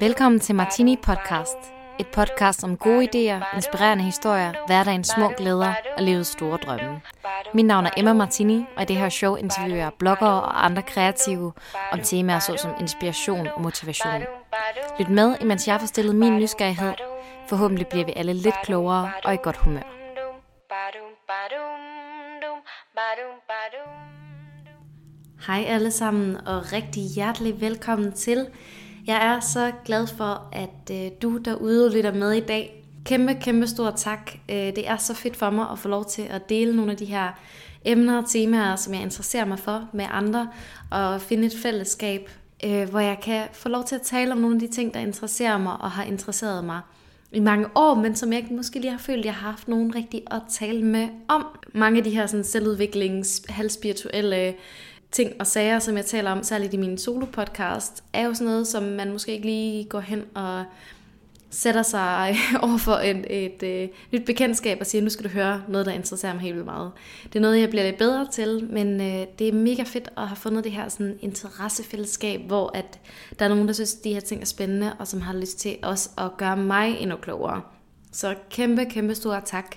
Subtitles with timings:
[0.00, 1.56] Velkommen til Martini Podcast.
[2.00, 7.00] Et podcast om gode idéer, inspirerende historier, hverdagens små glæder og livets store drømme.
[7.54, 10.82] Mit navn er Emma Martini, og i det her show interviewer jeg bloggere og andre
[10.82, 11.52] kreative
[11.92, 14.22] om temaer såsom inspiration og motivation.
[14.98, 16.92] Lyt med, imens jeg får stillet min nysgerrighed.
[17.48, 19.82] Forhåbentlig bliver vi alle lidt klogere og i godt humør.
[25.46, 28.46] Hej alle sammen, og rigtig hjertelig velkommen til.
[29.06, 32.84] Jeg er så glad for, at øh, du derude lytter med i dag.
[33.04, 34.30] Kæmpe, kæmpe stor tak.
[34.48, 36.96] Øh, det er så fedt for mig at få lov til at dele nogle af
[36.96, 37.28] de her
[37.84, 40.48] emner og temaer, som jeg interesserer mig for med andre,
[40.90, 42.30] og finde et fællesskab,
[42.64, 45.00] øh, hvor jeg kan få lov til at tale om nogle af de ting, der
[45.00, 46.80] interesserer mig og har interesseret mig
[47.32, 49.94] i mange år, men som jeg måske lige har følt, at jeg har haft nogen
[49.94, 51.46] rigtig at tale med om.
[51.74, 54.54] Mange af de her sådan, selvudviklings, halvspirituelle
[55.12, 58.66] ting og sager, som jeg taler om, særligt i min solo-podcast, er jo sådan noget,
[58.66, 60.64] som man måske ikke lige går hen og
[61.50, 65.62] sætter sig over for et, et, et nyt bekendtskab og siger, nu skal du høre
[65.68, 66.92] noget, der interesserer mig helt vildt meget.
[67.24, 70.28] Det er noget, jeg bliver lidt bedre til, men øh, det er mega fedt at
[70.28, 73.00] have fundet det her sådan, interessefællesskab, hvor at
[73.38, 75.58] der er nogen, der synes, at de her ting er spændende, og som har lyst
[75.58, 77.62] til også at gøre mig endnu klogere.
[78.12, 79.76] Så kæmpe, kæmpe stor tak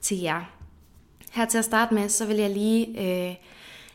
[0.00, 0.56] til jer.
[1.32, 2.86] Her til at starte med, så vil jeg lige
[3.28, 3.34] øh,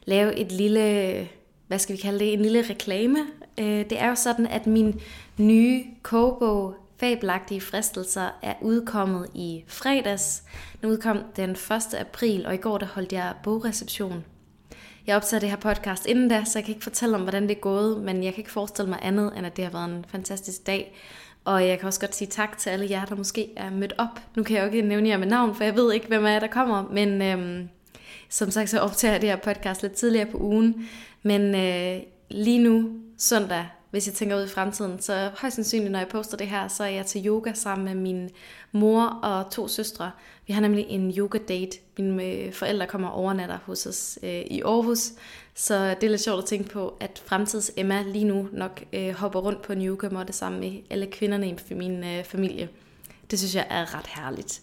[0.08, 1.28] lave et lille,
[1.68, 3.20] hvad skal vi kalde det, en lille reklame.
[3.58, 5.02] Øh, det er jo sådan, at min
[5.38, 10.44] nye kogebog, Fabelagtige fristelser, er udkommet i fredags.
[10.82, 11.60] Den udkom den 1.
[12.00, 14.26] april, og i går der holdt jeg bogreception.
[15.08, 17.52] Jeg optager det her podcast inden da, så jeg kan ikke fortælle om, hvordan det
[17.52, 20.06] er gået, men jeg kan ikke forestille mig andet, end at det har været en
[20.08, 20.96] fantastisk dag.
[21.46, 24.20] Og jeg kan også godt sige tak til alle jer, der måske er mødt op.
[24.36, 26.40] Nu kan jeg jo ikke nævne jer med navn, for jeg ved ikke, hvem er
[26.40, 27.70] der kommer, men øhm,
[28.30, 30.88] som sagt, så optager jeg det her podcast lidt tidligere på ugen,
[31.24, 36.00] men øh, lige nu, søndag, hvis jeg tænker ud i fremtiden, så højst sandsynligt, når
[36.00, 38.30] jeg poster det her, så er jeg til yoga sammen med min
[38.72, 40.12] mor og to søstre.
[40.48, 41.78] Vi har nemlig en yoga date.
[41.98, 45.12] Mine øh, forældre kommer overnatter hos os øh, i Aarhus,
[45.56, 49.14] så det er lidt sjovt at tænke på, at fremtids Emma lige nu nok øh,
[49.14, 52.70] hopper rundt på en yoga måtte sammen med alle kvinderne i min øh, familie.
[53.32, 54.62] Det synes jeg er ret herligt.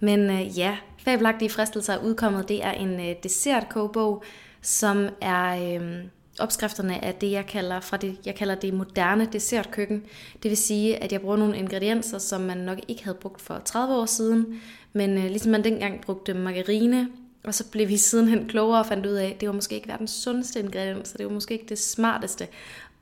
[0.00, 2.48] Men øh, ja, Fabelagtige fristelser er udkommet.
[2.48, 4.24] Det er en øh, dessertkogebog,
[4.62, 6.04] som er øh,
[6.38, 10.02] opskrifterne af det, jeg kalder, fra det, jeg kalder det moderne dessertkøkken.
[10.42, 13.58] Det vil sige, at jeg bruger nogle ingredienser, som man nok ikke havde brugt for
[13.64, 14.60] 30 år siden,
[14.92, 17.08] men øh, ligesom man dengang brugte margarine,
[17.44, 19.88] og så blev vi sidenhen klogere og fandt ud af, at det var måske ikke
[19.88, 22.48] verdens sundeste ingrediens, så det var måske ikke det smarteste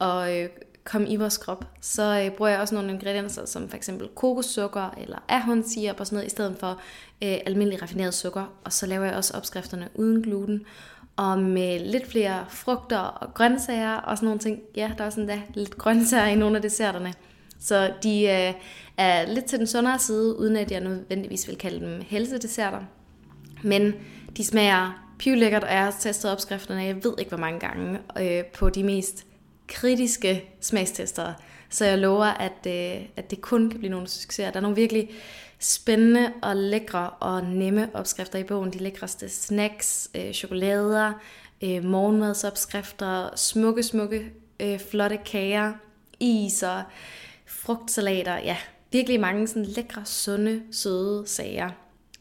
[0.01, 0.49] at øh,
[0.85, 4.95] komme i vores krop, så øh, bruger jeg også nogle ingredienser, som for eksempel kokossukker
[5.01, 6.81] eller ahornsirup og sådan noget, i stedet for
[7.23, 8.53] øh, almindelig raffineret sukker.
[8.65, 10.65] Og så laver jeg også opskrifterne uden gluten,
[11.17, 14.61] og med lidt flere frugter og grøntsager og sådan nogle ting.
[14.77, 17.15] Ja, der er også endda lidt grøntsager i nogle af desserterne.
[17.61, 18.55] Så de øh,
[18.97, 22.81] er lidt til den sundere side, uden at jeg nødvendigvis vil kalde dem helsedesserter.
[23.63, 23.95] Men
[24.37, 28.45] de smager pivlækkert, og jeg har testet opskrifterne, jeg ved ikke hvor mange gange, øh,
[28.45, 29.27] på de mest
[29.69, 31.33] kritiske smagstester.
[31.71, 34.51] Så jeg lover, at, øh, at det kun kan blive nogle succeser.
[34.51, 35.11] Der er nogle virkelig
[35.59, 38.73] spændende og lækre og nemme opskrifter i bogen.
[38.73, 41.13] De lækreste snacks, øh, chokolader,
[41.63, 45.73] øh, morgenmadsopskrifter, smukke, smukke, øh, flotte kager,
[46.21, 46.83] is og
[47.47, 48.39] frugtsalater.
[48.39, 48.57] Ja,
[48.93, 51.71] virkelig mange sådan lækre, sunde, søde sager.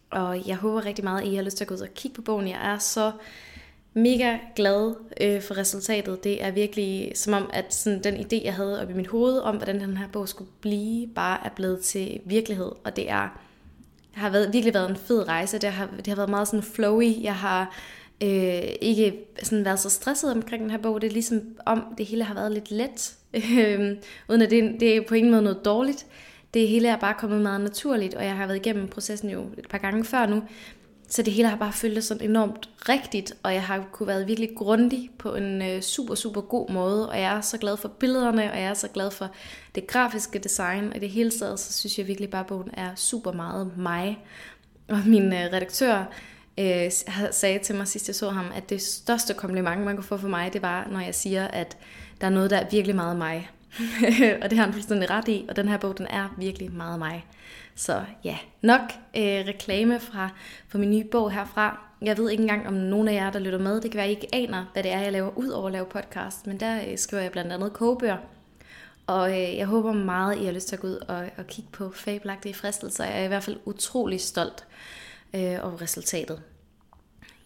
[0.09, 2.16] Og jeg håber rigtig meget, at I har lyst til at gå ud og kigge
[2.16, 2.47] på bogen.
[2.47, 3.12] Jeg er så
[3.94, 6.24] mega glad øh, for resultatet.
[6.24, 9.40] Det er virkelig som om, at sådan, den idé, jeg havde oppe i mit hoved
[9.40, 12.72] om, hvordan den her bog skulle blive, bare er blevet til virkelighed.
[12.84, 13.41] Og det er,
[14.12, 15.59] har været, virkelig været en fed rejse.
[15.59, 17.24] Det har, det har været meget sådan flowy.
[17.24, 17.78] Jeg har
[18.24, 19.13] øh, ikke
[19.44, 21.02] sådan været så stresset omkring den her bog.
[21.02, 23.16] Det er ligesom om, det hele har været lidt let.
[23.34, 23.97] Øh,
[24.29, 26.06] uden at det, det er på ingen måde noget dårligt.
[26.53, 29.68] Det hele er bare kommet meget naturligt, og jeg har været igennem processen jo et
[29.69, 30.44] par gange før nu.
[31.12, 34.50] Så det hele har bare føltes sådan enormt rigtigt, og jeg har kunne være virkelig
[34.56, 38.52] grundig på en øh, super, super god måde, og jeg er så glad for billederne,
[38.52, 39.30] og jeg er så glad for
[39.76, 42.70] det grafiske design, og i det hele taget, så synes jeg virkelig bare, at bogen
[42.74, 44.26] er super meget mig.
[44.90, 46.06] Og min øh, redaktør
[46.58, 46.91] øh,
[47.32, 50.28] sagde til mig sidst, jeg så ham, at det største kompliment, man kunne få for
[50.28, 51.78] mig, det var, når jeg siger, at
[52.22, 53.50] der er noget, der er virkelig meget mig.
[54.41, 57.00] og det har han fuldstændig ret i, og den her bog, den er virkelig meget
[57.00, 57.26] mig.
[57.76, 58.82] Så ja, nok
[59.18, 60.29] øh, reklame fra,
[60.68, 61.79] fra min nye bog herfra.
[62.02, 64.12] Jeg ved ikke engang, om nogen af jer, der lytter med, det kan være, at
[64.12, 66.82] I ikke aner, hvad det er, jeg laver ud over at lave podcast, men der
[66.88, 68.18] øh, skriver jeg blandt andet kogebøger.
[69.08, 71.70] Og øh, jeg håber meget, I har lyst til at gå ud og, og kigge
[71.72, 73.06] på fabelagtige fristelser.
[73.06, 74.66] Jeg er i hvert fald utrolig stolt
[75.34, 76.41] øh, over resultatet.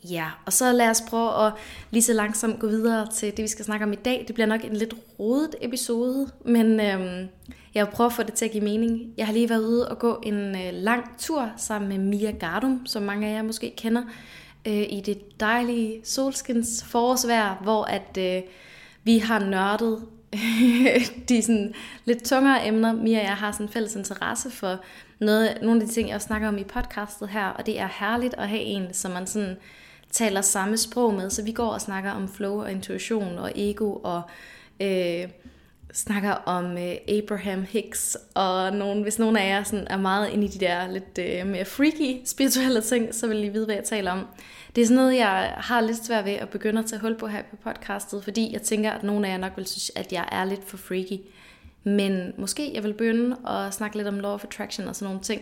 [0.10, 1.54] Ja, og så lad os prøve at
[1.92, 4.24] lige så langsomt gå videre til det, vi skal snakke om i dag.
[4.28, 7.28] Det bliver nok en lidt rodet episode, men øhm,
[7.74, 9.14] jeg vil prøve at få det til at give mening.
[9.18, 12.86] Jeg har lige været ude og gå en øh, lang tur sammen med Mia Gardum,
[12.86, 14.02] som mange af jer måske kender,
[14.68, 18.42] øh, i det dejlige solskins forårsvejr, hvor at øh,
[19.04, 20.06] vi har nørdet
[21.30, 21.74] de sådan
[22.06, 22.94] lidt tungere emner.
[22.94, 24.80] Mia og jeg har sådan en fælles interesse for
[25.20, 28.34] noget, nogle af de ting, jeg snakker om i podcastet her, og det er herligt
[28.38, 29.58] at have en, som man sådan
[30.16, 31.30] taler samme sprog med.
[31.30, 34.22] Så vi går og snakker om flow og intuition og ego og
[34.82, 35.30] øh,
[35.94, 40.46] snakker om øh, Abraham Hicks, og nogen, hvis nogen af jer sådan er meget inde
[40.46, 43.84] i de der lidt øh, mere freaky spirituelle ting, så vil I vide, hvad jeg
[43.84, 44.28] taler om.
[44.76, 47.28] Det er sådan noget, jeg har lidt svært ved at begynde at tage hul på
[47.28, 50.30] her på podcastet, fordi jeg tænker, at nogle af jer nok vil synes, at jeg
[50.32, 51.20] er lidt for freaky.
[51.84, 55.24] Men måske jeg vil begynde at snakke lidt om law of attraction og sådan nogle
[55.24, 55.42] ting.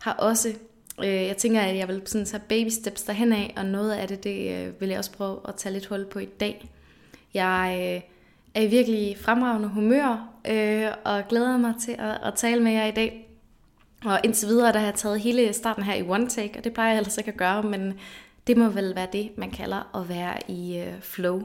[0.00, 0.52] Har også,
[0.98, 4.08] øh, jeg tænker, at jeg vil sådan tage baby steps derhen af, og noget af
[4.08, 6.68] det, det øh, vil jeg også prøve at tage lidt hul på i dag.
[7.34, 8.10] Jeg øh,
[8.54, 12.86] er i virkelig fremragende humør, øh, og glæder mig til at, at tale med jer
[12.86, 13.28] i dag.
[14.04, 16.72] Og indtil videre, der har jeg taget hele starten her i one take, og det
[16.72, 17.94] plejer jeg ellers ikke at gøre, men
[18.46, 21.42] det må vel være det, man kalder at være i øh, flow.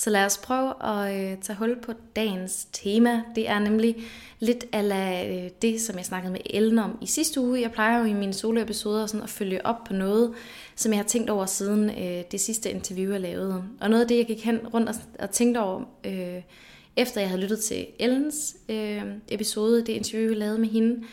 [0.00, 3.22] Så lad os prøve at øh, tage hul på dagens tema.
[3.34, 3.96] Det er nemlig
[4.38, 7.60] lidt af øh, det, som jeg snakkede med Ellen om i sidste uge.
[7.60, 10.34] Jeg plejer jo i mine soloepisoder sådan at følge op på noget,
[10.76, 13.64] som jeg har tænkt over siden øh, det sidste interview, jeg lavede.
[13.80, 16.42] Og noget af det, jeg gik hen rundt og, og tænkte over, øh,
[16.96, 21.06] efter jeg havde lyttet til Ellens øh, episode, det interview, jeg lavede med hende,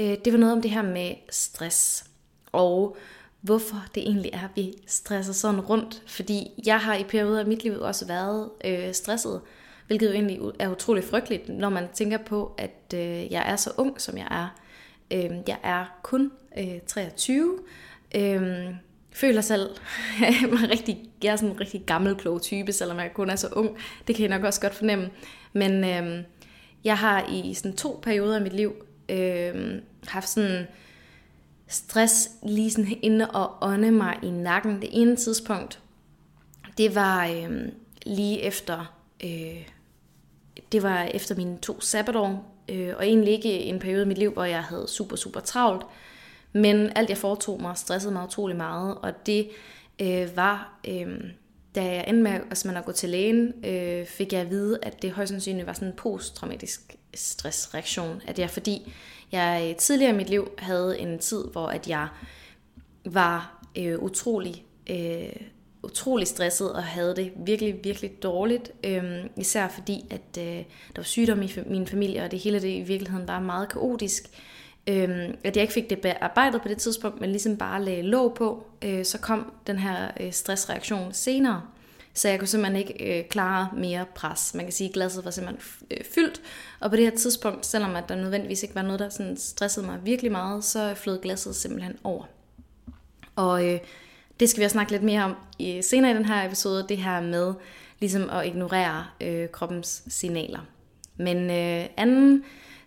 [0.00, 2.04] øh, det var noget om det her med stress.
[2.52, 2.96] Og
[3.44, 6.02] hvorfor det egentlig er, at vi stresser sådan rundt.
[6.06, 9.40] Fordi jeg har i perioder af mit liv også været øh, stresset,
[9.86, 13.70] hvilket jo egentlig er utrolig frygteligt, når man tænker på, at øh, jeg er så
[13.76, 14.48] ung, som jeg er.
[15.10, 17.58] Øh, jeg er kun øh, 23.
[18.14, 18.66] Øh,
[19.12, 19.70] føler selv,
[20.52, 23.48] mig rigtig, jeg er sådan en rigtig gammel, klog type, selvom jeg kun er så
[23.52, 23.76] ung.
[24.06, 25.10] Det kan jeg nok også godt fornemme.
[25.52, 26.24] Men øh,
[26.84, 28.74] jeg har i sådan to perioder af mit liv
[29.08, 30.66] øh, haft sådan
[31.68, 34.80] stress lige sådan inde og ånde mig i nakken.
[34.80, 35.80] Det ene tidspunkt,
[36.78, 37.68] det var øh,
[38.06, 38.94] lige efter,
[39.24, 39.68] øh,
[40.72, 44.32] det var efter mine to sabbatår, øh, og egentlig ikke en periode i mit liv,
[44.32, 45.86] hvor jeg havde super, super travlt,
[46.52, 49.50] men alt jeg foretog mig stressede mig utrolig meget, og det
[50.00, 51.20] øh, var, øh,
[51.74, 54.78] da jeg endte med at, man at gå til lægen, øh, fik jeg at vide,
[54.82, 58.92] at det højst sandsynligt var sådan en posttraumatisk stressreaktion, at jeg fordi
[59.32, 62.08] jeg øh, tidligere i mit liv havde en tid, hvor at jeg
[63.04, 65.36] var øh, utrolig, øh,
[65.82, 68.72] utrolig stresset og havde det virkelig, virkelig dårligt.
[68.84, 72.68] Øh, især fordi, at øh, der var sygdom i min familie, og det hele det
[72.68, 74.30] i virkeligheden var meget kaotisk.
[74.86, 78.34] Øh, at jeg ikke fik det bearbejdet på det tidspunkt, men ligesom bare lagde låg
[78.34, 81.62] på, øh, så kom den her øh, stressreaktion senere.
[82.14, 84.54] Så jeg kunne simpelthen ikke øh, klare mere pres.
[84.54, 86.40] Man kan sige, at glasset var simpelthen øh, fyldt.
[86.80, 89.86] Og på det her tidspunkt, selvom at der nødvendigvis ikke var noget, der sådan stressede
[89.86, 92.24] mig virkelig meget, så flød glasset simpelthen over.
[93.36, 93.78] Og øh,
[94.40, 96.96] det skal vi også snakke lidt mere om i, senere i den her episode, det
[96.96, 97.54] her med
[98.00, 100.60] ligesom at ignorere øh, kroppens signaler.
[101.16, 102.44] Men øh, anden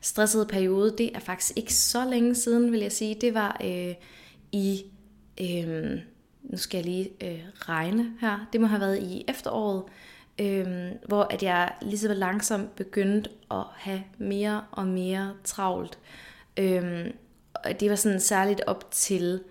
[0.08, 3.16] stressede periode, det er faktisk ikke så længe siden, vil jeg sige.
[3.22, 3.96] Det var øh,
[4.52, 4.86] i...
[5.42, 6.00] Øh,
[6.44, 9.84] nu skal jeg lige øh, regne her, det må have været i efteråret,
[10.40, 16.00] øh, hvor at jeg lige så langsomt begyndte at have mere og mere travlt.
[16.58, 17.12] Øh,
[17.54, 19.42] og det var sådan særligt op til,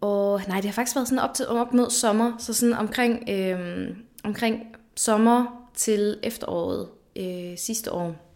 [0.00, 3.28] og nej, det har faktisk været sådan op, til, op mod sommer, så sådan omkring,
[3.30, 8.27] øh, omkring sommer til efteråret øh, sidste år,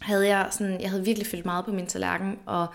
[0.00, 2.66] havde jeg sådan, jeg havde virkelig fyldt meget på min tallerken, og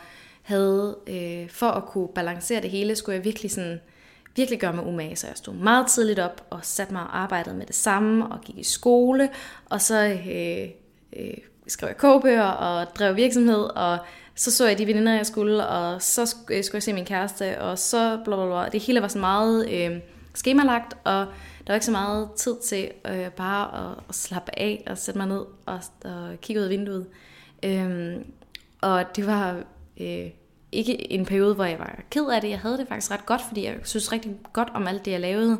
[0.42, 3.80] havde, øh, for at kunne balancere det hele, skulle jeg virkelig sådan,
[4.36, 7.56] virkelig gøre mig umage, så jeg stod meget tidligt op og satte mig og arbejdede
[7.56, 9.30] med det samme og gik i skole,
[9.70, 10.70] og så øh,
[11.20, 11.38] øh,
[11.68, 13.98] skrev jeg kogebøger og drev virksomhed, og
[14.36, 17.62] så så jeg de veninder, jeg skulle, og så øh, skulle jeg se min kæreste,
[17.62, 18.70] og så bla bla bla.
[18.72, 20.00] Det hele var så meget øh,
[20.34, 21.25] skemalagt, og
[21.67, 25.17] der var ikke så meget tid til øh, bare at, at slappe af og sætte
[25.17, 27.08] mig ned og, og kigge ud af vinduet.
[27.63, 28.25] Øhm,
[28.82, 29.63] og det var
[30.00, 30.29] øh,
[30.72, 32.50] ikke en periode, hvor jeg var ked af det.
[32.50, 35.20] Jeg havde det faktisk ret godt, fordi jeg synes rigtig godt om alt det, jeg
[35.20, 35.58] lavede.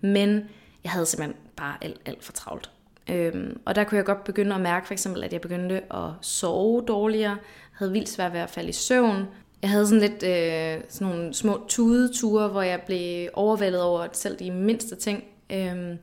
[0.00, 0.48] Men
[0.84, 2.70] jeg havde simpelthen bare alt, alt for travlt.
[3.10, 6.10] Øhm, og der kunne jeg godt begynde at mærke for eksempel, at jeg begyndte at
[6.20, 7.36] sove dårligere.
[7.72, 9.26] Havde vildt svært ved at falde i søvn.
[9.62, 14.38] Jeg havde sådan lidt øh, sådan nogle små tudeture, hvor jeg blev overvældet over selv
[14.38, 15.24] de mindste ting.
[15.52, 15.98] Øhm,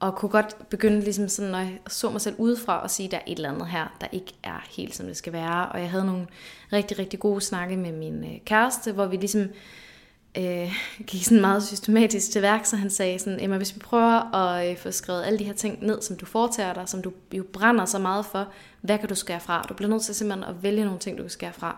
[0.00, 3.10] og kunne godt begynde ligesom sådan, når jeg så mig selv udefra og sige, at
[3.10, 5.68] der er et eller andet her, der ikke er helt som det skal være.
[5.68, 6.26] Og jeg havde nogle
[6.72, 9.48] rigtig, rigtig gode snakke med min øh, kæreste, hvor vi ligesom
[10.38, 10.72] øh,
[11.06, 14.70] gik sådan meget systematisk til værk, så han sagde sådan, Emma, hvis vi prøver at
[14.70, 17.44] øh, få skrevet alle de her ting ned, som du foretager dig, som du jo
[17.52, 18.48] brænder så meget for,
[18.80, 19.66] hvad kan du skære fra?
[19.68, 21.76] Du bliver nødt til simpelthen at vælge nogle ting, du kan skære fra.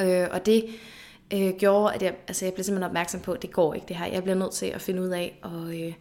[0.00, 0.64] Øh, og det
[1.34, 3.96] øh, gjorde, at jeg, altså jeg blev simpelthen opmærksom på, at det går ikke det
[3.96, 4.06] her.
[4.06, 5.92] Jeg bliver nødt til at finde ud af og, øh,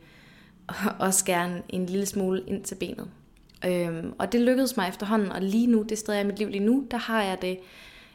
[0.68, 0.76] og
[1.08, 3.08] også en, en lille smule ind til benet.
[3.66, 6.50] Øh, og det lykkedes mig efterhånden, og lige nu, det sted jeg i mit liv
[6.50, 7.60] lige nu, der har jeg det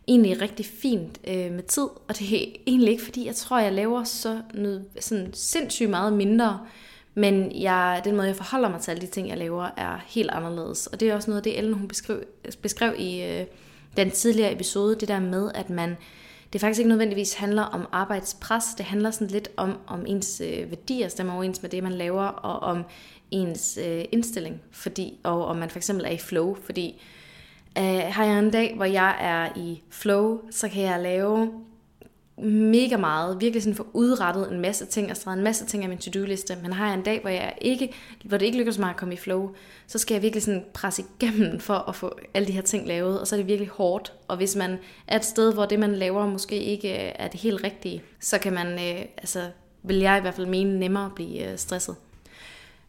[0.09, 3.73] egentlig rigtig fint øh, med tid, og det er egentlig ikke, fordi jeg tror, jeg
[3.73, 6.61] laver så noget, sådan sindssygt meget mindre,
[7.15, 10.31] men jeg, den måde, jeg forholder mig til alle de ting, jeg laver, er helt
[10.31, 10.87] anderledes.
[10.87, 12.23] Og det er også noget af det, Ellen hun beskrev,
[12.63, 13.47] beskrev i øh,
[13.97, 15.97] den tidligere episode, det der med, at man
[16.53, 20.71] det faktisk ikke nødvendigvis handler om arbejdspres, det handler sådan lidt om, om ens øh,
[20.71, 22.85] værdier stemmer overens med det, man laver, og om
[23.31, 27.03] ens øh, indstilling, fordi, og om man for eksempel er i flow, fordi
[27.79, 31.51] øh, har jeg en dag, hvor jeg er i flow, så kan jeg lave
[32.45, 35.99] mega meget, virkelig sådan få udrettet en masse ting, og en masse ting af min
[35.99, 37.93] to-do-liste, men har jeg en dag, hvor, jeg ikke,
[38.25, 39.51] hvor det ikke lykkes mig at komme i flow,
[39.87, 43.21] så skal jeg virkelig sådan presse igennem for at få alle de her ting lavet,
[43.21, 45.95] og så er det virkelig hårdt, og hvis man er et sted, hvor det man
[45.95, 49.51] laver måske ikke øh, er det helt rigtige, så kan man, øh, altså
[49.83, 51.97] vil jeg i hvert fald mene, nemmere blive øh, stresset.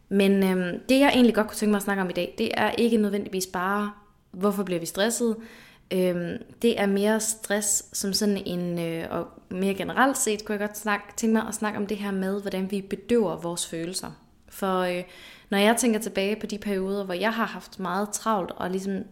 [0.08, 2.50] Men øh, det jeg egentlig godt kunne tænke mig at snakke om i dag, det
[2.54, 3.92] er ikke nødvendigvis bare,
[4.30, 5.36] hvorfor bliver vi stresset,
[5.92, 10.68] Øhm, det er mere stress som sådan en, øh, og mere generelt set kunne jeg
[10.68, 14.10] godt snakke, tænke mig at snakke om det her med, hvordan vi bedøver vores følelser.
[14.48, 15.02] For øh,
[15.50, 19.04] når jeg tænker tilbage på de perioder, hvor jeg har haft meget travlt, og ligesom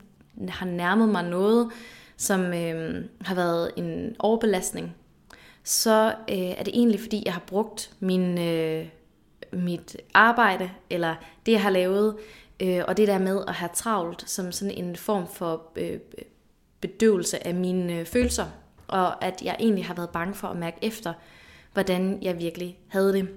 [0.49, 1.71] har nærmet mig noget,
[2.16, 4.95] som øh, har været en overbelastning,
[5.64, 8.87] så øh, er det egentlig fordi, jeg har brugt min, øh,
[9.52, 11.14] mit arbejde, eller
[11.47, 12.16] det jeg har lavet,
[12.62, 15.99] øh, og det der med at have travlt, som sådan en form for øh,
[16.80, 18.47] bedøvelse af mine øh, følelser,
[18.88, 21.12] og at jeg egentlig har været bange for at mærke efter,
[21.73, 23.28] hvordan jeg virkelig havde det.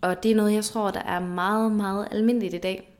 [0.00, 2.94] Og det er noget, jeg tror, der er meget, meget almindeligt i dag.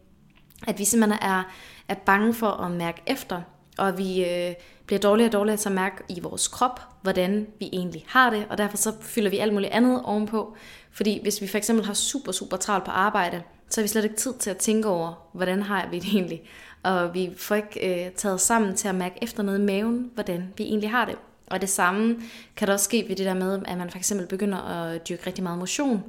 [0.66, 1.42] At vi simpelthen er,
[1.88, 3.42] er bange for at mærke efter,
[3.78, 4.54] og vi øh,
[4.86, 8.46] bliver dårligere og dårligere til at mærke i vores krop, hvordan vi egentlig har det,
[8.50, 10.56] og derfor så fylder vi alt muligt andet ovenpå.
[10.90, 14.04] Fordi hvis vi for eksempel har super, super travlt på arbejde, så har vi slet
[14.04, 16.42] ikke tid til at tænke over, hvordan har vi det egentlig
[16.88, 20.52] og vi får ikke øh, taget sammen til at mærke efter noget i maven, hvordan
[20.56, 21.16] vi egentlig har det.
[21.46, 22.16] Og det samme
[22.56, 25.26] kan der også ske ved det der med, at man for eksempel begynder at dyrke
[25.26, 26.04] rigtig meget motion.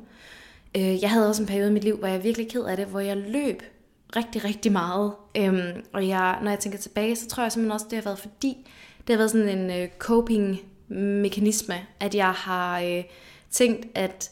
[0.78, 2.78] Øh, jeg havde også en periode i mit liv, hvor jeg er virkelig ked af
[2.78, 3.64] det, hvor jeg løb
[4.16, 5.14] rigtig, rigtig meget.
[5.38, 8.20] Øhm, og jeg, når jeg tænker tilbage, så tror jeg simpelthen også, det har været
[8.20, 8.68] fordi,
[9.08, 13.04] det har været sådan en øh, coping-mekanisme, at jeg har øh,
[13.52, 14.32] tænkt, at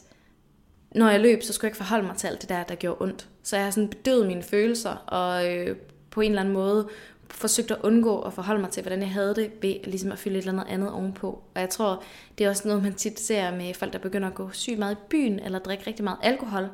[0.94, 3.02] når jeg løb, så skulle jeg ikke forholde mig til alt det der, der gjorde
[3.02, 3.28] ondt.
[3.42, 5.76] Så jeg har sådan bedøvet mine følelser, og øh,
[6.18, 6.88] på en eller anden måde
[7.30, 10.38] forsøgt at undgå at forholde mig til, hvordan jeg havde det, ved ligesom at fylde
[10.38, 11.42] et eller andet andet ovenpå.
[11.54, 12.02] Og jeg tror,
[12.38, 14.94] det er også noget, man tit ser med folk, der begynder at gå sygt meget
[14.94, 16.68] i byen, eller drikke rigtig meget alkohol.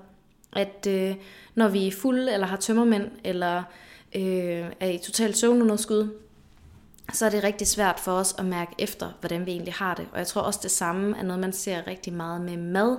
[0.53, 1.15] At øh,
[1.55, 3.63] når vi er fulde, eller har tømmermænd, eller
[4.15, 6.09] øh, er i totalt søvnunderskud,
[7.13, 10.07] så er det rigtig svært for os at mærke efter, hvordan vi egentlig har det.
[10.13, 12.97] Og jeg tror også, det samme er noget, man ser rigtig meget med mad.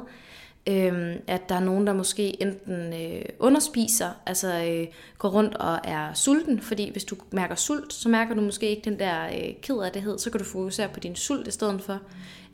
[0.70, 5.80] Øhm, at der er nogen, der måske enten øh, underspiser, altså øh, går rundt og
[5.84, 9.54] er sulten, fordi hvis du mærker sult, så mærker du måske ikke den der øh,
[9.62, 12.02] ked af det, så kan du fokusere på din sult i stedet for.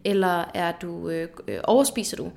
[0.03, 2.32] Eller er du øh, øh overspiser du,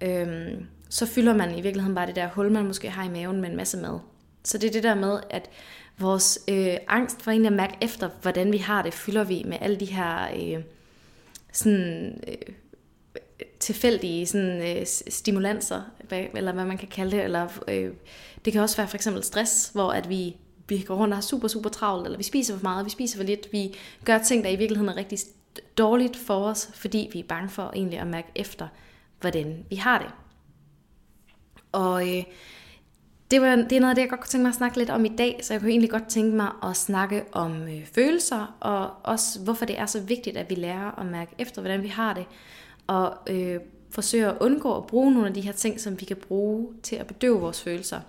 [0.00, 0.52] øh,
[0.88, 3.50] så fylder man i virkeligheden bare det der hul, man måske har i maven med
[3.50, 3.98] en masse mad.
[4.44, 5.50] Så det er det der med, at
[5.98, 9.58] vores øh, angst for egentlig at mærke efter, hvordan vi har det, fylder vi med
[9.60, 10.62] alle de her øh,
[11.52, 12.54] sådan, øh,
[13.60, 17.90] tilfældige sådan, øh, stimulanser, eller hvad man kan kalde det, eller øh,
[18.44, 20.36] det kan også være for eksempel stress, hvor at vi,
[20.68, 23.16] vi går rundt og har super, super travlt, eller vi spiser for meget, vi spiser
[23.16, 25.18] for lidt, vi gør ting, der i virkeligheden er rigtig
[25.78, 28.68] dårligt for os, fordi vi er bange for egentlig at mærke efter,
[29.20, 30.10] hvordan vi har det.
[31.72, 32.24] Og øh,
[33.30, 34.90] det, var, det er noget af det, jeg godt kunne tænke mig at snakke lidt
[34.90, 38.56] om i dag, så jeg kunne egentlig godt tænke mig at snakke om øh, følelser,
[38.60, 41.88] og også hvorfor det er så vigtigt, at vi lærer at mærke efter, hvordan vi
[41.88, 42.26] har det,
[42.90, 46.16] og øh, forsøger at undgå at bruge nogle af de her ting, som vi kan
[46.16, 48.00] bruge til at bedøve vores følelser.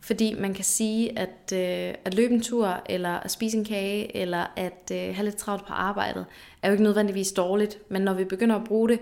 [0.00, 4.16] Fordi man kan sige, at øh, at løbe en tur, eller at spise en kage,
[4.16, 6.26] eller at øh, have lidt travlt på arbejdet,
[6.62, 7.78] er jo ikke nødvendigvis dårligt.
[7.90, 9.00] Men når vi begynder at bruge det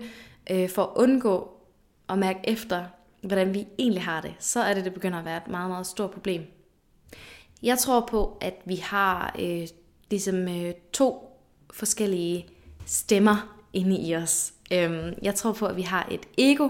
[0.51, 1.51] øh, for at undgå
[2.09, 2.85] at mærke efter,
[3.21, 5.87] hvordan vi egentlig har det, så er det, det begynder at være et meget, meget
[5.87, 6.41] stort problem.
[7.63, 9.67] Jeg tror på, at vi har øh,
[10.09, 11.37] ligesom øh, to
[11.73, 12.45] forskellige
[12.85, 14.53] stemmer inde i os.
[14.71, 16.69] Øhm, jeg tror på, at vi har et ego.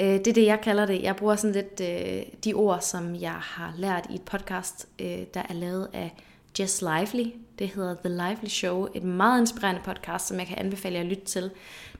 [0.00, 1.02] Øh, det er det, jeg kalder det.
[1.02, 5.22] Jeg bruger sådan lidt øh, de ord, som jeg har lært i et podcast, øh,
[5.34, 6.14] der er lavet af
[6.60, 7.30] Jess Lively.
[7.58, 8.86] Det hedder The Lively Show.
[8.94, 11.50] Et meget inspirerende podcast, som jeg kan anbefale jer at lytte til.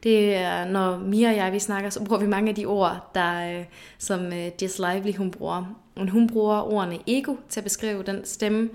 [0.02, 3.10] Det er, når Mia og jeg vi snakker, så bruger vi mange af de ord,
[3.14, 3.64] der, øh,
[3.98, 5.74] som øh, Jess Lively hun bruger.
[5.96, 8.70] Men hun bruger ordene ego til at beskrive den stemme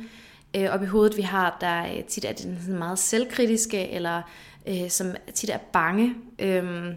[0.56, 4.22] øh, op i hovedet, vi har, der øh, tit er den meget selvkritiske, eller
[4.68, 6.16] øh, som tit er bange.
[6.40, 6.96] Øhm,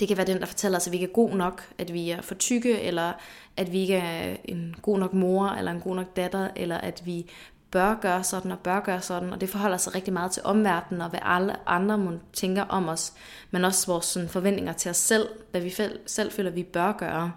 [0.00, 2.10] det kan være den, der fortæller os, at vi ikke er god nok, at vi
[2.10, 3.12] er for tykke, eller
[3.56, 7.02] at vi ikke er en god nok mor, eller en god nok datter, eller at
[7.04, 7.30] vi
[7.70, 11.00] bør gøre sådan og bør gøre sådan, og det forholder sig rigtig meget til omverdenen,
[11.00, 13.12] og hvad alle andre må tænker om os,
[13.50, 15.74] men også vores sådan, forventninger til os selv, hvad vi
[16.06, 17.32] selv føler, vi bør gøre.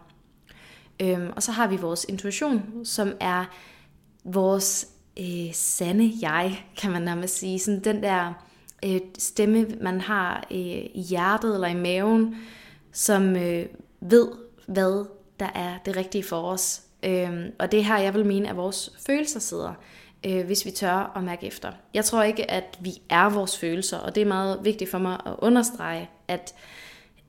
[1.00, 3.46] Øhm, og så har vi vores intuition, som er
[4.24, 4.88] vores
[5.20, 7.60] øh, sande jeg, kan man nærmest sige.
[7.60, 8.34] Sådan den der
[8.86, 10.58] øh, stemme, man har øh,
[10.94, 12.36] i hjertet eller i maven,
[12.92, 13.66] som øh,
[14.02, 14.28] ved,
[14.68, 15.06] hvad
[15.40, 16.82] der er det rigtige for os.
[17.04, 19.74] Øh, og det her, jeg vil mene, at vores følelser sidder,
[20.26, 21.72] øh, hvis vi tør at mærke efter.
[21.94, 25.20] Jeg tror ikke, at vi er vores følelser, og det er meget vigtigt for mig
[25.26, 26.54] at understrege, at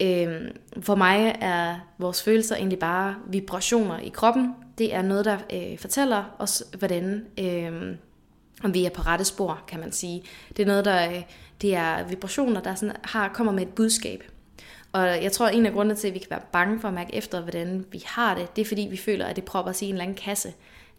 [0.02, 4.54] øh, for mig er vores følelser egentlig bare vibrationer i kroppen.
[4.78, 7.26] Det er noget, der øh, fortæller os, hvordan...
[7.40, 7.96] Øh,
[8.62, 10.22] om vi er på rette spor, kan man sige.
[10.56, 11.22] Det er noget, der øh,
[11.62, 14.24] det er vibrationer, der sådan har, kommer med et budskab.
[14.92, 16.94] Og jeg tror, at en af grundene til, at vi kan være bange for at
[16.94, 19.82] mærke efter, hvordan vi har det, det er fordi, vi føler, at det propper os
[19.82, 20.52] i en eller anden kasse.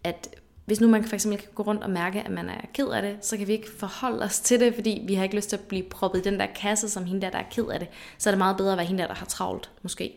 [0.03, 0.29] At
[0.65, 3.01] hvis nu man for eksempel kan gå rundt og mærke, at man er ked af
[3.01, 5.55] det, så kan vi ikke forholde os til det, fordi vi har ikke lyst til
[5.55, 7.87] at blive proppet i den der kasse, som hende der, der er ked af det.
[8.17, 10.13] Så er det meget bedre at være hende der, der har travlt, måske.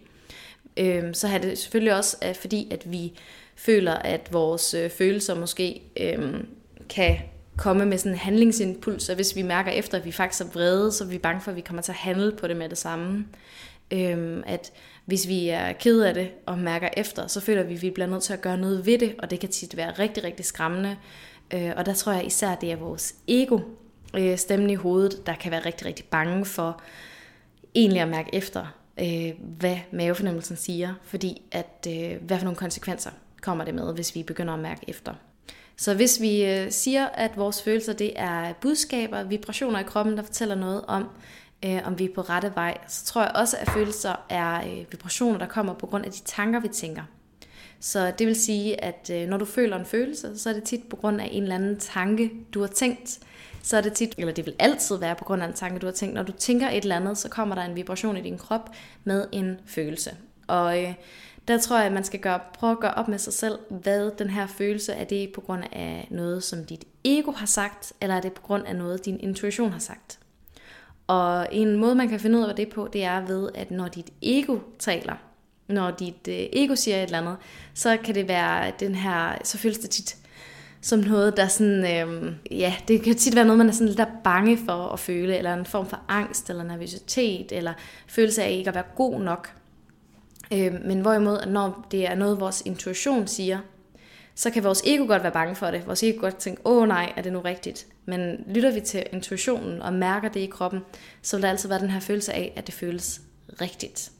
[0.77, 3.13] Øhm, så har det selvfølgelig også, fordi at vi
[3.57, 6.47] føler, at vores øh, følelser måske øhm,
[6.89, 7.17] kan
[7.59, 10.93] komme med sådan en handlingsimpuls, og hvis vi mærker efter, at vi faktisk er vrede,
[10.93, 12.79] så er vi bange for, at vi kommer til at handle på det med det
[12.79, 13.27] samme.
[13.91, 14.73] Øhm, at
[15.05, 18.07] hvis vi er ked af det og mærker efter, så føler vi, at vi bliver
[18.07, 20.97] nødt til at gøre noget ved det, og det kan tit være rigtig, rigtig skræmmende.
[21.55, 23.61] Øh, og der tror jeg især, det er vores ego,
[24.17, 26.83] øh, stemmen i hovedet, der kan være rigtig, rigtig bange for
[27.75, 28.67] egentlig at mærke efter,
[29.01, 33.11] øh, hvad mavefornemmelsen siger, fordi at øh, hvad for nogle konsekvenser
[33.41, 35.15] kommer det med, hvis vi begynder at mærke efter.
[35.79, 40.23] Så hvis vi øh, siger, at vores følelser det er budskaber, vibrationer i kroppen, der
[40.23, 41.09] fortæller noget om,
[41.65, 44.93] øh, om vi er på rette vej, så tror jeg også, at følelser er øh,
[44.93, 47.03] vibrationer, der kommer på grund af de tanker, vi tænker.
[47.81, 50.85] Så det vil sige, at øh, når du føler en følelse, så er det tit
[50.91, 53.19] på grund af en eller anden tanke, du har tænkt.
[53.63, 55.87] Så er det tit, eller det vil altid være på grund af en tanke, du
[55.87, 56.15] har tænkt.
[56.15, 58.71] Når du tænker et eller andet, så kommer der en vibration i din krop
[59.05, 60.17] med en følelse.
[60.47, 60.95] Og øh,
[61.49, 64.11] der tror jeg, at man skal gøre, prøve at gøre op med sig selv, hvad
[64.19, 68.17] den her følelse er det på grund af noget, som dit ego har sagt, eller
[68.17, 70.19] er det på grund af noget, din intuition har sagt.
[71.07, 73.89] Og en måde, man kan finde ud af det på, det er ved, at når
[73.89, 75.15] dit ego taler,
[75.69, 77.37] når dit øh, ego siger et eller andet,
[77.75, 80.17] så kan det være den her, så føles det tit
[80.81, 84.09] som noget, der sådan, øhm, ja, det kan tit være noget, man er sådan lidt
[84.25, 87.73] bange for at føle, eller en form for angst, eller nervøsitet, eller
[88.07, 89.53] følelse af ikke at være god nok.
[90.53, 93.59] Øh, men hvorimod, når det er noget, vores intuition siger,
[94.35, 95.87] så kan vores ego godt være bange for det.
[95.87, 97.87] Vores ego godt tænke, åh nej, er det nu rigtigt?
[98.05, 100.81] Men lytter vi til intuitionen og mærker det i kroppen,
[101.23, 103.21] så vil der altid være den her følelse af, at det føles
[103.61, 104.11] rigtigt.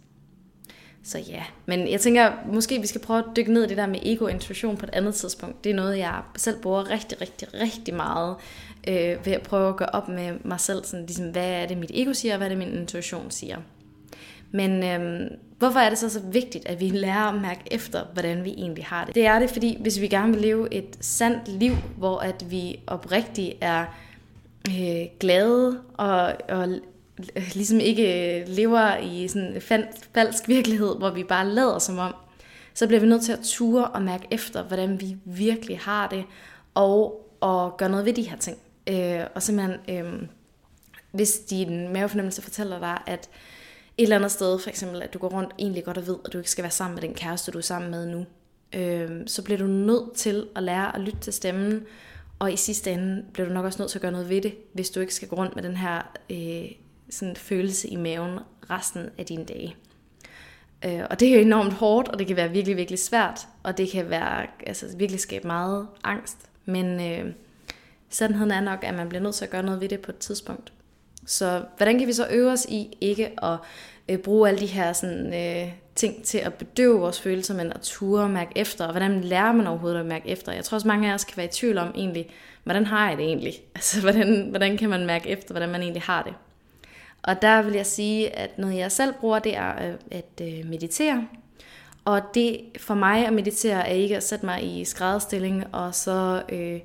[1.03, 3.87] Så ja, men jeg tænker, måske vi skal prøve at dykke ned i det der
[3.87, 5.65] med ego-intuition på et andet tidspunkt.
[5.65, 8.37] Det er noget, jeg selv bruger rigtig, rigtig, rigtig meget
[8.89, 10.85] øh, ved at prøve at gøre op med mig selv.
[10.85, 13.59] Sådan, ligesom, hvad er det, mit ego siger, og hvad er det, min intuition siger.
[14.51, 18.45] Men øhm, hvorfor er det så så vigtigt, at vi lærer at mærke efter, hvordan
[18.45, 19.15] vi egentlig har det?
[19.15, 22.81] Det er det, fordi hvis vi gerne vil leve et sandt liv, hvor at vi
[22.87, 23.85] oprigtigt er
[24.69, 26.69] øh, glade og, og
[27.55, 29.61] ligesom ikke lever i sådan en
[30.15, 32.15] falsk virkelighed, hvor vi bare lader som om,
[32.75, 36.25] så bliver vi nødt til at ture og mærke efter, hvordan vi virkelig har det,
[36.75, 38.59] og, og gøre noget ved de her ting.
[38.87, 40.23] Øh, og simpelthen, øh,
[41.13, 43.58] hvis din mavefornemmelse fortæller dig, at øh,
[44.03, 46.39] eller andet sted, for eksempel, at du går rundt egentlig godt og ved, at du
[46.39, 48.27] ikke skal være sammen med den kæreste, du er sammen med nu,
[48.73, 51.83] øh, så bliver du nødt til at lære at lytte til stemmen,
[52.39, 54.55] og i sidste ende bliver du nok også nødt til at gøre noget ved det,
[54.73, 56.71] hvis du ikke skal gå rundt med den her øh,
[57.11, 58.39] sådan følelse i maven
[58.71, 59.77] resten af dine dage.
[60.85, 63.79] Øh, og det er jo enormt hårdt, og det kan være virkelig, virkelig svært, og
[63.79, 66.37] det kan være, altså, virkelig skabe meget angst.
[66.65, 67.33] Men øh,
[68.09, 70.19] sandheden er nok, at man bliver nødt til at gøre noget ved det på et
[70.19, 70.73] tidspunkt.
[71.29, 73.59] Så hvordan kan vi så øve os i ikke at
[74.09, 77.81] øh, bruge alle de her sådan, øh, ting til at bedøve vores følelser, men at
[77.81, 80.53] ture og mærke efter, og hvordan lærer man overhovedet at mærke efter?
[80.53, 82.31] Jeg tror også mange af os kan være i tvivl om egentlig,
[82.65, 83.55] hvordan har jeg det egentlig?
[83.75, 86.35] Altså, hvordan, hvordan kan man mærke efter, hvordan man egentlig har det?
[87.23, 90.67] Og der vil jeg sige, at noget jeg selv bruger, det er øh, at øh,
[90.67, 91.27] meditere.
[92.05, 96.43] Og det for mig at meditere er ikke at sætte mig i skrædderstilling og så
[96.49, 96.81] øh,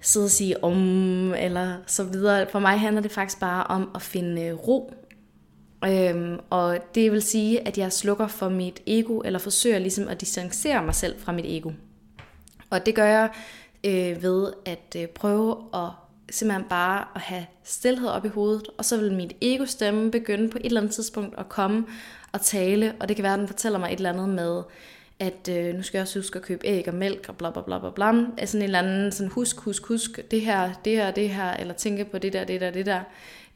[0.00, 2.46] sidde og sige om, eller så videre.
[2.52, 4.94] For mig handler det faktisk bare om at finde øh, ro.
[5.84, 10.20] Øhm, og det vil sige, at jeg slukker for mit ego, eller forsøger ligesom at
[10.20, 11.70] distancere mig selv fra mit ego.
[12.70, 13.30] Og det gør jeg
[13.84, 15.88] øh, ved at øh, prøve at
[16.30, 20.58] simpelthen bare at have stillhed op i hovedet, og så vil mit ego-stemme begynde på
[20.58, 21.86] et eller andet tidspunkt at komme
[22.32, 24.62] og tale, og det kan være, at den fortæller mig et eller andet med,
[25.20, 27.62] at øh, nu skal jeg også huske at købe æg og mælk og bla bla
[27.62, 28.26] bla bla bla.
[28.38, 31.74] Altså en eller anden sådan husk, husk, husk det her, det her, det her, eller
[31.74, 33.00] tænke på det der, det der, det der.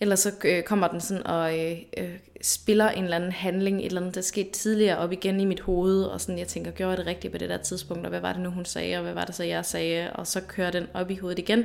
[0.00, 2.10] Eller så øh, kommer den sådan og øh, øh,
[2.42, 5.60] spiller en eller anden handling, et eller andet, der skete tidligere op igen i mit
[5.60, 8.20] hoved, og sådan jeg tænker, gjorde jeg det rigtigt på det der tidspunkt, og hvad
[8.20, 10.70] var det nu, hun sagde, og hvad var det så, jeg sagde, og så kører
[10.70, 11.64] den op i hovedet igen.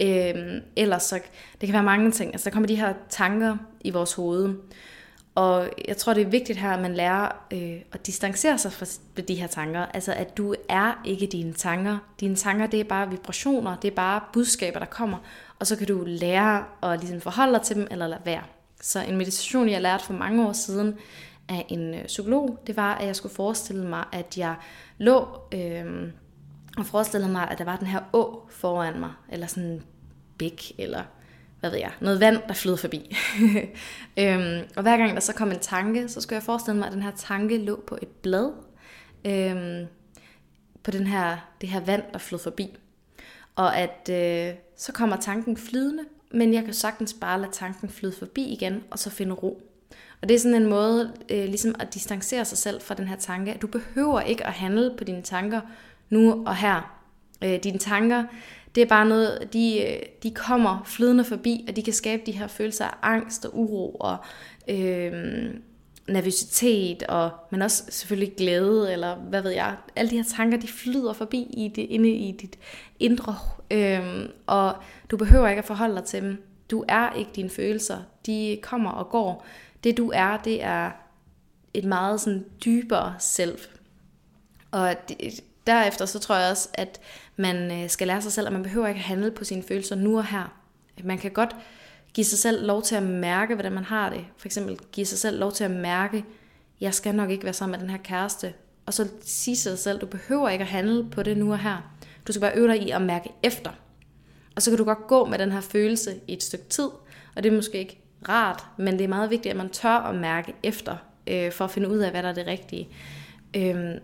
[0.00, 1.20] Øh, ellers så,
[1.60, 4.54] det kan være mange ting, altså der kommer de her tanker i vores hoved,
[5.40, 8.86] og jeg tror, det er vigtigt her, at man lærer øh, at distancere sig fra
[9.28, 9.80] de her tanker.
[9.80, 11.98] Altså, at du er ikke dine tanker.
[12.20, 15.18] Dine tanker, det er bare vibrationer, det er bare budskaber, der kommer.
[15.58, 18.42] Og så kan du lære at ligesom forholde dig til dem, eller lade være.
[18.80, 20.94] Så en meditation, jeg lærte for mange år siden
[21.48, 24.54] af en øh, psykolog, det var, at jeg skulle forestille mig, at jeg
[24.98, 26.12] lå øh,
[26.78, 29.82] og forestillede mig, at der var den her å foran mig, eller sådan en
[30.38, 31.02] bæk, eller
[31.60, 33.16] hvad ved jeg, noget vand, der flyder forbi.
[34.20, 36.92] øhm, og hver gang der så kom en tanke, så skulle jeg forestille mig, at
[36.92, 38.52] den her tanke lå på et blad,
[39.24, 39.86] øhm,
[40.82, 42.76] på den her, det her vand, der flyder forbi.
[43.56, 48.12] Og at øh, så kommer tanken flydende, men jeg kan sagtens bare lade tanken flyde
[48.18, 49.62] forbi igen, og så finde ro.
[50.22, 53.16] Og det er sådan en måde øh, ligesom at distancere sig selv fra den her
[53.16, 55.60] tanke, at du behøver ikke at handle på dine tanker
[56.10, 56.96] nu og her.
[57.44, 58.24] Øh, dine tanker,
[58.74, 62.32] det er bare noget, de, øh, de kommer flydende forbi, og de kan skabe de
[62.32, 64.16] her følelser af angst og uro og
[64.68, 65.12] øh,
[66.08, 69.76] nervøsitet, og, men også selvfølgelig glæde, eller hvad ved jeg.
[69.96, 72.58] Alle de her tanker, de flyder forbi i det, inde i dit
[73.00, 73.36] indre,
[73.70, 74.76] øh, og
[75.10, 76.42] du behøver ikke at forholde dig til dem.
[76.70, 77.98] Du er ikke dine følelser.
[78.26, 79.46] De kommer og går.
[79.84, 80.90] Det du er, det er
[81.74, 83.58] et meget sådan dybere selv.
[84.70, 87.00] Og det, derefter så tror jeg også, at
[87.36, 89.96] man øh, skal lære sig selv, at man behøver ikke at handle på sine følelser
[89.96, 90.60] nu og her.
[91.04, 91.56] Man kan godt
[92.14, 94.24] give sig selv lov til at mærke, hvordan man har det.
[94.36, 96.24] For eksempel give sig selv lov til at mærke,
[96.80, 98.52] jeg skal nok ikke være sammen med den her kæreste.
[98.86, 101.92] Og så sige sig selv, du behøver ikke at handle på det nu og her.
[102.26, 103.70] Du skal bare øve dig i at mærke efter.
[104.56, 106.88] Og så kan du godt gå med den her følelse i et stykke tid,
[107.36, 110.14] og det er måske ikke rart, men det er meget vigtigt, at man tør at
[110.14, 110.96] mærke efter,
[111.26, 112.88] øh, for at finde ud af, hvad der er det rigtige.
[113.56, 113.98] Øhm,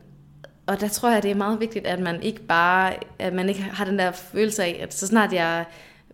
[0.67, 3.63] og der tror jeg, det er meget vigtigt, at man ikke bare, at man ikke
[3.63, 5.65] har den der følelse af, at så snart jeg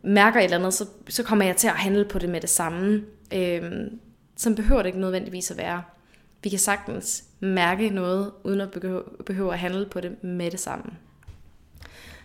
[0.03, 2.51] mærker et eller andet, så, så kommer jeg til at handle på det med det
[2.51, 3.03] samme.
[3.35, 4.01] Øhm,
[4.37, 5.83] som behøver det ikke nødvendigvis at være.
[6.43, 10.61] Vi kan sagtens mærke noget, uden at behøve, behøve at handle på det med det
[10.61, 10.85] samme.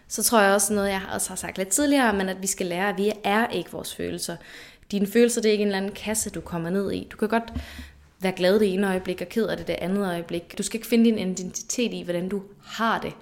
[0.07, 2.65] Så tror jeg også noget, jeg også har sagt lidt tidligere, men at vi skal
[2.65, 4.35] lære, at vi er ikke vores følelser.
[4.91, 7.07] Dine følelser, det er ikke en eller anden kasse, du kommer ned i.
[7.11, 7.53] Du kan godt
[8.19, 10.58] være glad det ene øjeblik og ked af det det andet øjeblik.
[10.58, 13.13] Du skal ikke finde din identitet i, hvordan du har det.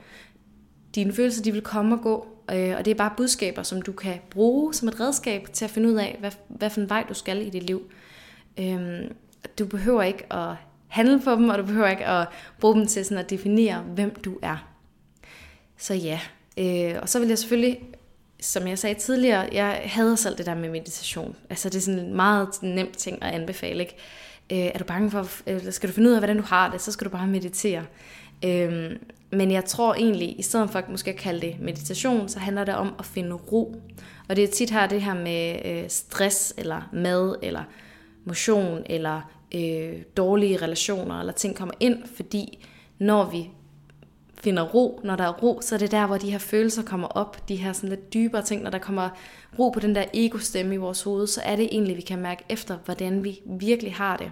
[0.95, 3.91] Dine følelser, de vil komme og gå, øh, og det er bare budskaber, som du
[3.91, 7.05] kan bruge som et redskab til at finde ud af, hvad, hvad for en vej
[7.09, 7.91] du skal i dit liv.
[8.59, 9.15] Øhm,
[9.59, 10.55] du behøver ikke at
[10.87, 12.27] handle på dem, og du behøver ikke at
[12.59, 14.75] bruge dem til sådan at definere, hvem du er.
[15.77, 16.19] Så ja,
[16.57, 17.79] øh, og så vil jeg selvfølgelig,
[18.39, 21.35] som jeg sagde tidligere, jeg hader selv det der med meditation.
[21.49, 23.95] Altså det er sådan en meget nem ting at anbefale, ikke?
[24.51, 26.71] Øh, er du bange for, øh, eller skal du finde ud af, hvordan du har
[26.71, 27.85] det, så skal du bare meditere.
[28.45, 28.91] Øh,
[29.31, 32.63] men jeg tror egentlig, i stedet for at måske at kalde det meditation, så handler
[32.63, 33.75] det om at finde ro.
[34.29, 37.63] Og det er tit her det her med øh, stress, eller mad, eller
[38.25, 39.21] motion, eller
[39.55, 42.65] øh, dårlige relationer, eller ting kommer ind, fordi
[42.99, 43.49] når vi
[44.45, 47.07] finder ro, når der er ro, så er det der, hvor de her følelser kommer
[47.07, 49.09] op, de her sådan lidt dybere ting, når der kommer
[49.59, 52.43] ro på den der ego-stemme i vores hoved, så er det egentlig, vi kan mærke
[52.49, 54.31] efter, hvordan vi virkelig har det.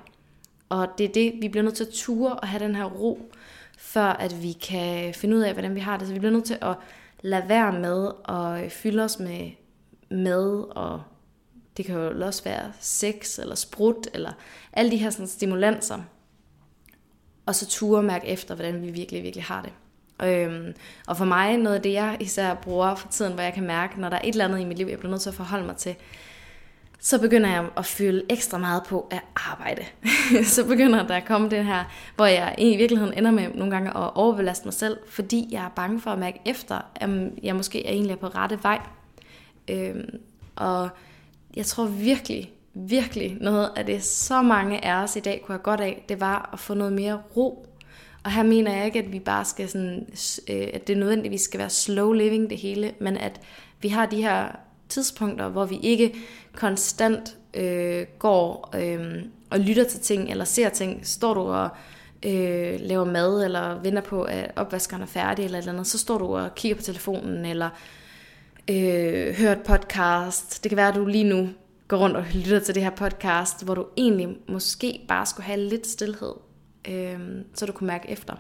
[0.70, 3.32] Og det er det, vi bliver nødt til at ture og have den her ro,
[3.78, 6.08] før at vi kan finde ud af, hvordan vi har det.
[6.08, 6.76] Så vi bliver nødt til at
[7.22, 9.52] lade være med at fylde os med
[10.12, 11.02] mad, og
[11.78, 14.32] det kan jo også være sex, eller sprut, eller
[14.74, 16.00] alle de her sådan, stimulanser.
[17.46, 19.72] Og så ture mærke efter, hvordan vi virkelig, virkelig har det.
[20.24, 20.74] Øhm,
[21.08, 24.02] og for mig, noget af det, jeg især bruger for tiden, hvor jeg kan mærke,
[24.02, 25.66] når der er et eller andet i mit liv, jeg bliver nødt til at forholde
[25.66, 25.96] mig til,
[27.00, 29.82] så begynder jeg at fylde ekstra meget på at arbejde.
[30.56, 31.84] så begynder der at komme det her,
[32.16, 35.70] hvor jeg i virkeligheden ender med nogle gange at overbelaste mig selv, fordi jeg er
[35.70, 37.10] bange for at mærke efter, at
[37.44, 38.82] jeg måske er egentlig på rette vej.
[39.68, 40.20] Øhm,
[40.56, 40.90] og
[41.56, 45.64] jeg tror virkelig, virkelig noget af det, så mange af os i dag kunne have
[45.64, 47.68] godt af, det var at få noget mere ro
[48.24, 50.08] og her mener jeg ikke, at vi bare skal sådan,
[50.50, 53.42] øh, at det nødvendigvis skal være slow living det hele, men at
[53.84, 54.48] Vi har de her
[54.90, 56.16] tidspunkter, hvor vi ikke
[56.56, 61.08] konstant øh, går øh, og lytter til ting, eller ser ting.
[61.08, 61.70] Står du og
[62.26, 65.98] øh, laver mad, eller venter på, at opvaskeren er færdig, eller et eller andet, så
[65.98, 67.70] står du og kigger på telefonen, eller
[68.70, 70.64] øh, hører et podcast.
[70.64, 71.50] Det kan være, at du lige nu
[71.88, 75.60] går rundt og lytter til det her podcast, hvor du egentlig måske bare skulle have
[75.60, 76.34] lidt stillhed,
[76.90, 77.20] øh,
[77.54, 78.36] så du kunne mærke efter.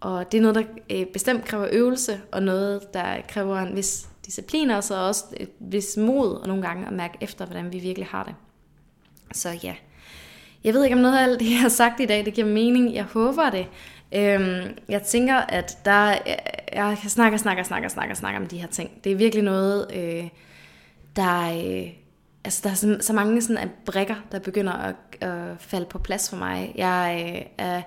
[0.00, 4.08] Og det er noget, der øh, bestemt kræver øvelse, og noget, der kræver en vis
[4.26, 7.78] disciplin, og så også et vis mod, og nogle gange at mærke efter, hvordan vi
[7.78, 8.34] virkelig har det.
[9.32, 9.74] Så ja,
[10.64, 12.46] jeg ved ikke, om noget af alt det, jeg har sagt i dag, det giver
[12.46, 12.94] mening.
[12.94, 13.66] Jeg håber det.
[14.12, 16.16] Øhm, jeg tænker, at der,
[16.72, 19.04] jeg kan snakke og snakke og snakke og snakke snakke om de her ting.
[19.04, 20.28] Det er virkelig noget, øh,
[21.16, 21.90] der, øh,
[22.44, 25.98] altså der er så, så mange sådan af brikker, der begynder at, at falde på
[25.98, 26.72] plads for mig.
[26.76, 27.82] Jeg øh, er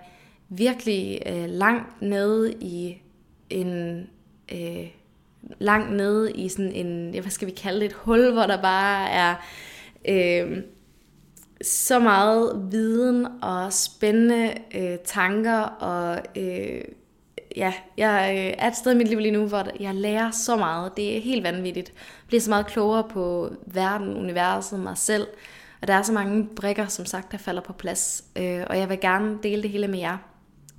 [0.49, 3.01] virkelig øh, langt nede i
[3.49, 4.07] en...
[4.51, 4.87] Øh,
[5.59, 9.09] langt nede i sådan en, hvad skal vi kalde det, et hul, hvor der bare
[9.09, 9.35] er
[10.07, 10.57] øh,
[11.63, 16.81] så meget viden og spændende øh, tanker, og øh,
[17.55, 20.55] ja, jeg øh, er et sted i mit liv lige nu, hvor jeg lærer så
[20.55, 20.97] meget.
[20.97, 21.89] Det er helt vanvittigt.
[21.89, 25.27] Jeg bliver så meget klogere på verden, universet, mig selv,
[25.81, 28.89] og der er så mange brikker, som sagt, der falder på plads, øh, og jeg
[28.89, 30.17] vil gerne dele det hele med jer.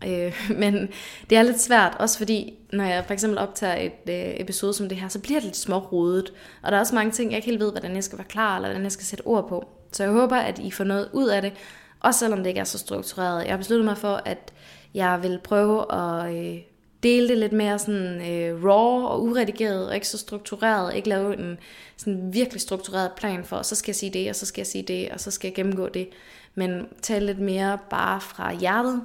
[0.06, 0.88] Øh, men
[1.30, 4.88] det er lidt svært, også fordi, når jeg for eksempel optager et øh, episode som
[4.88, 6.32] det her, så bliver det lidt smårodet.
[6.62, 8.56] Og der er også mange ting, jeg ikke helt ved, hvordan jeg skal være klar,
[8.56, 9.68] eller hvordan jeg skal sætte ord på.
[9.92, 11.52] Så jeg håber, at I får noget ud af det,
[12.00, 13.44] også selvom det ikke er så struktureret.
[13.44, 14.52] Jeg har besluttet mig for, at
[14.94, 16.58] jeg vil prøve at øh,
[17.02, 20.94] dele det lidt mere sådan øh, raw og uredigeret, og ikke så struktureret.
[20.94, 21.58] Ikke lave en
[21.96, 24.82] sådan virkelig struktureret plan for, så skal jeg sige det, og så skal jeg sige
[24.82, 26.08] det, og så skal jeg gennemgå det.
[26.54, 29.02] Men tale lidt mere bare fra hjertet,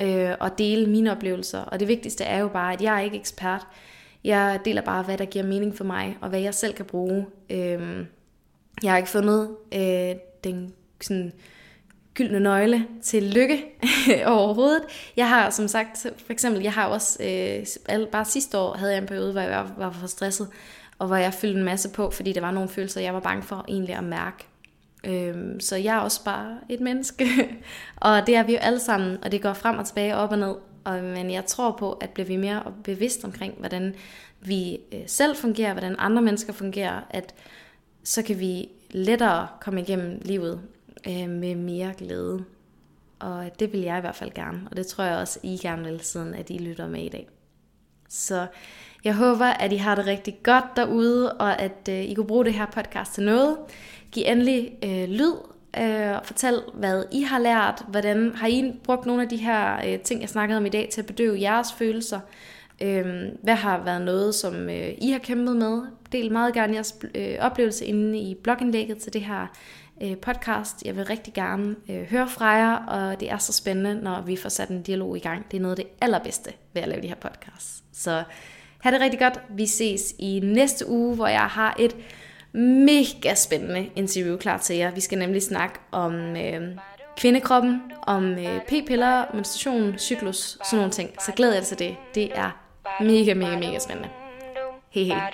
[0.00, 1.60] øh, og dele mine oplevelser.
[1.60, 3.66] Og det vigtigste er jo bare, at jeg er ikke ekspert.
[4.24, 7.26] Jeg deler bare, hvad der giver mening for mig, og hvad jeg selv kan bruge.
[7.50, 8.06] Øh,
[8.82, 11.32] jeg har ikke fundet øh, den sådan
[12.18, 13.64] gyldne nøgle til lykke
[14.26, 14.82] overhovedet.
[15.16, 19.00] Jeg har som sagt, for eksempel, jeg har også, øh, bare sidste år havde jeg
[19.00, 20.48] en periode, hvor jeg var, var for stresset,
[20.98, 23.42] og hvor jeg fyldte en masse på, fordi der var nogle følelser, jeg var bange
[23.42, 24.46] for egentlig at mærke.
[25.04, 27.26] Øhm, så jeg er også bare et menneske,
[27.96, 30.38] og det er vi jo alle sammen, og det går frem og tilbage, op og
[30.38, 30.54] ned.
[30.84, 33.94] Og, men jeg tror på, at bliver vi mere bevidst omkring, hvordan
[34.40, 37.34] vi øh, selv fungerer, hvordan andre mennesker fungerer, at
[38.04, 40.60] så kan vi lettere komme igennem livet
[41.06, 42.44] øh, med mere glæde.
[43.18, 45.84] Og det vil jeg i hvert fald gerne, og det tror jeg også, I gerne
[45.84, 47.28] vil, siden at I lytter med i dag.
[48.08, 48.46] Så
[49.04, 52.44] jeg håber, at I har det rigtig godt derude, og at øh, I kunne bruge
[52.44, 53.56] det her podcast til noget.
[54.12, 55.34] Giv endelig øh, lyd
[55.80, 57.84] øh, og fortæl, hvad I har lært.
[57.88, 60.88] Hvordan har I brugt nogle af de her øh, ting, jeg snakkede om i dag,
[60.92, 62.20] til at bedøve jeres følelser?
[62.82, 63.06] Øh,
[63.42, 65.82] hvad har været noget, som øh, I har kæmpet med?
[66.12, 69.46] Del meget gerne jeres øh, oplevelse inde i blogindlægget til det her
[70.02, 70.82] øh, podcast.
[70.84, 74.36] Jeg vil rigtig gerne øh, høre fra jer, og det er så spændende, når vi
[74.36, 75.50] får sat en dialog i gang.
[75.50, 77.82] Det er noget af det allerbedste ved at lave de her podcasts.
[77.92, 78.22] Så
[78.78, 79.40] ha' det rigtig godt.
[79.48, 81.96] Vi ses i næste uge, hvor jeg har et
[82.52, 84.90] mega spændende interview klar til jer.
[84.90, 86.76] Vi skal nemlig snakke om øh,
[87.16, 91.10] kvindekroppen, om øh, p-piller, menstruation, cyklus, sådan nogle ting.
[91.20, 91.96] Så glæder jeg til det.
[92.14, 92.50] Det er
[93.00, 94.10] mega, mega, mega spændende.
[94.90, 95.32] Hej hej.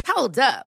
[0.09, 0.70] Hold up.